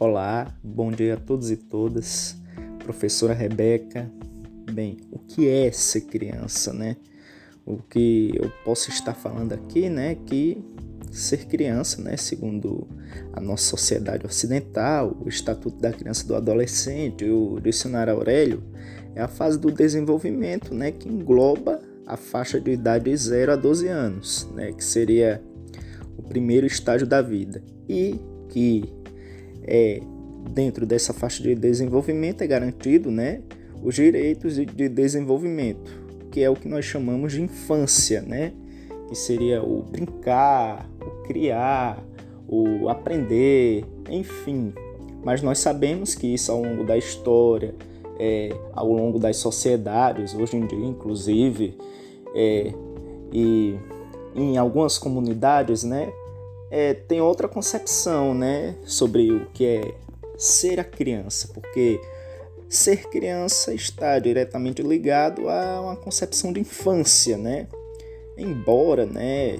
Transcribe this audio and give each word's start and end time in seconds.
Olá, 0.00 0.46
bom 0.62 0.92
dia 0.92 1.14
a 1.14 1.16
todos 1.16 1.50
e 1.50 1.56
todas. 1.56 2.36
Professora 2.84 3.34
Rebeca. 3.34 4.08
Bem, 4.70 4.98
o 5.10 5.18
que 5.18 5.48
é 5.48 5.72
ser 5.72 6.02
criança, 6.02 6.72
né? 6.72 6.96
O 7.66 7.78
que 7.78 8.30
eu 8.32 8.48
posso 8.64 8.90
estar 8.90 9.12
falando 9.12 9.54
aqui, 9.54 9.88
né, 9.88 10.14
que 10.14 10.64
ser 11.10 11.46
criança, 11.46 12.00
né, 12.00 12.16
segundo 12.16 12.86
a 13.32 13.40
nossa 13.40 13.64
sociedade 13.64 14.24
ocidental, 14.24 15.16
o 15.20 15.28
Estatuto 15.28 15.80
da 15.80 15.92
Criança 15.92 16.22
e 16.22 16.28
do 16.28 16.36
Adolescente, 16.36 17.24
o 17.24 17.58
Dicionário 17.58 18.12
Aurélio, 18.12 18.62
é 19.16 19.20
a 19.20 19.26
fase 19.26 19.58
do 19.58 19.72
desenvolvimento, 19.72 20.72
né, 20.72 20.92
que 20.92 21.08
engloba 21.08 21.80
a 22.06 22.16
faixa 22.16 22.60
de 22.60 22.70
idade 22.70 23.06
de 23.06 23.16
0 23.16 23.50
a 23.50 23.56
12 23.56 23.88
anos, 23.88 24.48
né, 24.54 24.70
que 24.72 24.84
seria 24.84 25.42
o 26.16 26.22
primeiro 26.22 26.68
estágio 26.68 27.06
da 27.06 27.20
vida. 27.20 27.60
E 27.88 28.14
que 28.48 28.96
é, 29.64 30.00
dentro 30.50 30.86
dessa 30.86 31.12
faixa 31.12 31.42
de 31.42 31.54
desenvolvimento 31.54 32.42
é 32.42 32.46
garantido 32.46 33.10
né, 33.10 33.42
os 33.82 33.94
direitos 33.94 34.56
de 34.56 34.88
desenvolvimento, 34.88 35.90
que 36.30 36.42
é 36.42 36.50
o 36.50 36.54
que 36.54 36.68
nós 36.68 36.84
chamamos 36.84 37.32
de 37.32 37.42
infância, 37.42 38.22
né? 38.22 38.52
que 39.08 39.14
seria 39.14 39.62
o 39.62 39.82
brincar, 39.82 40.88
o 41.00 41.22
criar, 41.22 42.04
o 42.46 42.88
aprender, 42.88 43.84
enfim. 44.08 44.72
Mas 45.24 45.42
nós 45.42 45.58
sabemos 45.58 46.14
que 46.14 46.32
isso 46.32 46.52
ao 46.52 46.62
longo 46.62 46.84
da 46.84 46.96
história, 46.96 47.74
é, 48.18 48.50
ao 48.72 48.92
longo 48.92 49.18
das 49.18 49.36
sociedades, 49.38 50.34
hoje 50.34 50.56
em 50.56 50.66
dia, 50.66 50.84
inclusive, 50.84 51.76
é, 52.34 52.72
e 53.32 53.76
em 54.34 54.56
algumas 54.58 54.98
comunidades, 54.98 55.84
né, 55.84 56.12
é, 56.70 56.94
tem 56.94 57.20
outra 57.20 57.48
concepção, 57.48 58.34
né, 58.34 58.76
sobre 58.84 59.32
o 59.32 59.46
que 59.52 59.64
é 59.64 59.94
ser 60.36 60.78
a 60.78 60.84
criança, 60.84 61.48
porque 61.52 62.00
ser 62.68 63.08
criança 63.08 63.72
está 63.72 64.18
diretamente 64.18 64.82
ligado 64.82 65.48
a 65.48 65.80
uma 65.80 65.96
concepção 65.96 66.52
de 66.52 66.60
infância, 66.60 67.36
né? 67.36 67.66
Embora, 68.36 69.06
né, 69.06 69.58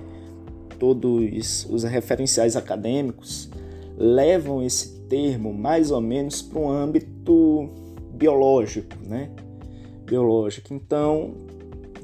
todos 0.79 1.67
os 1.69 1.83
referenciais 1.83 2.55
acadêmicos 2.55 3.51
levam 3.97 4.63
esse 4.63 5.01
termo 5.09 5.53
mais 5.53 5.91
ou 5.91 6.01
menos 6.01 6.43
para 6.43 6.61
um 6.61 6.71
âmbito 6.71 7.69
biológico, 8.13 8.95
né? 9.05 9.31
Biológico. 10.05 10.73
Então, 10.73 11.35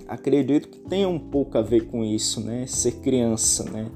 acredito 0.09 0.69
que 0.69 0.79
tem 0.81 1.07
um 1.07 1.19
pouco 1.19 1.57
a 1.59 1.63
ver 1.63 1.87
com 1.87 2.03
isso, 2.03 2.41
né? 2.41 2.67
Ser 2.67 2.93
criança, 2.93 3.71
né? 3.71 3.87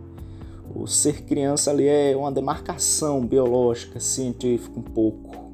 O 0.75 0.87
ser 0.87 1.23
criança 1.23 1.71
ali 1.71 1.87
é 1.87 2.17
uma 2.17 2.31
demarcação 2.31 3.25
biológica, 3.25 3.99
científica 4.01 4.79
um 4.79 4.83
pouco. 4.83 5.53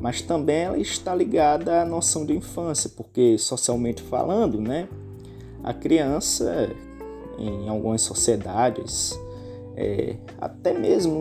Mas 0.00 0.22
também 0.22 0.62
ela 0.62 0.78
está 0.78 1.14
ligada 1.14 1.82
à 1.82 1.84
noção 1.84 2.24
de 2.24 2.36
infância, 2.36 2.90
porque 2.96 3.36
socialmente 3.36 4.02
falando, 4.02 4.60
né, 4.60 4.88
a 5.62 5.74
criança 5.74 6.70
em 7.38 7.68
algumas 7.68 8.02
sociedades, 8.02 9.18
é, 9.76 10.16
até 10.40 10.76
mesmo 10.76 11.20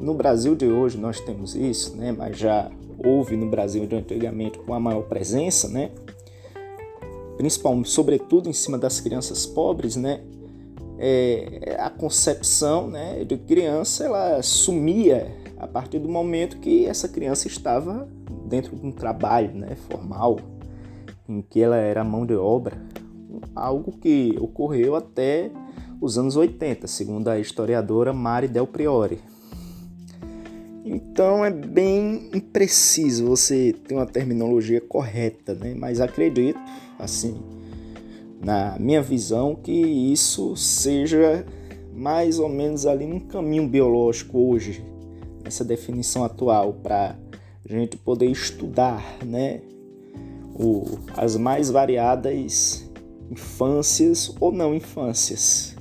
no 0.00 0.14
Brasil 0.14 0.54
de 0.54 0.66
hoje 0.66 0.96
nós 0.96 1.20
temos 1.20 1.54
isso, 1.54 1.96
né, 1.96 2.12
mas 2.12 2.38
já 2.38 2.70
houve 3.04 3.36
no 3.36 3.48
Brasil 3.48 3.86
de 3.86 3.96
antigamente 3.96 4.58
com 4.58 4.72
a 4.74 4.80
maior 4.80 5.02
presença, 5.02 5.68
né, 5.68 5.90
principalmente, 7.36 7.88
sobretudo 7.90 8.48
em 8.48 8.52
cima 8.52 8.76
das 8.76 9.00
crianças 9.00 9.46
pobres, 9.46 9.94
né, 9.94 10.20
é, 10.98 11.76
a 11.78 11.88
concepção 11.88 12.88
né, 12.88 13.24
de 13.24 13.36
criança 13.36 14.04
ela 14.04 14.42
sumia 14.42 15.32
a 15.56 15.66
partir 15.66 15.98
do 15.98 16.08
momento 16.08 16.58
que 16.58 16.86
essa 16.86 17.08
criança 17.08 17.46
estava 17.46 18.08
dentro 18.46 18.76
de 18.76 18.84
um 18.84 18.92
trabalho 18.92 19.54
né, 19.54 19.76
formal, 19.88 20.38
em 21.28 21.42
que 21.42 21.60
ela 21.60 21.76
era 21.76 22.02
mão 22.02 22.24
de 22.26 22.34
obra, 22.34 22.76
algo 23.54 23.92
que 23.92 24.36
ocorreu 24.40 24.96
até 24.96 25.50
os 26.00 26.16
anos 26.16 26.36
80, 26.36 26.86
segundo 26.86 27.28
a 27.28 27.38
historiadora 27.38 28.12
Mari 28.12 28.48
Del 28.48 28.66
Priori. 28.66 29.20
Então 30.84 31.44
é 31.44 31.50
bem 31.50 32.30
impreciso 32.32 33.26
você 33.26 33.74
ter 33.86 33.94
uma 33.94 34.06
terminologia 34.06 34.80
correta, 34.80 35.54
né? 35.54 35.74
mas 35.76 36.00
acredito, 36.00 36.58
assim, 36.98 37.36
na 38.40 38.76
minha 38.78 39.02
visão, 39.02 39.54
que 39.54 39.72
isso 39.72 40.56
seja 40.56 41.44
mais 41.94 42.38
ou 42.38 42.48
menos 42.48 42.86
ali 42.86 43.06
num 43.06 43.20
caminho 43.20 43.66
biológico 43.66 44.38
hoje, 44.38 44.84
essa 45.44 45.64
definição 45.64 46.24
atual, 46.24 46.74
para 46.74 47.16
a 47.68 47.72
gente 47.72 47.96
poder 47.96 48.26
estudar 48.26 49.02
né, 49.24 49.60
o, 50.54 50.98
as 51.16 51.36
mais 51.36 51.70
variadas 51.70 52.88
infâncias 53.30 54.34
ou 54.40 54.52
não 54.52 54.74
infâncias. 54.74 55.77